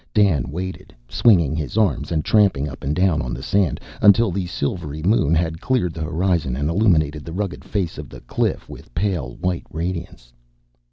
[0.15, 4.47] Dan waited, swinging his arms and tramping up and down on the sand, until the
[4.47, 8.95] silvery moon had cleared the horizon and illuminated the rugged face of the cliff with
[8.95, 10.33] pale white radiance.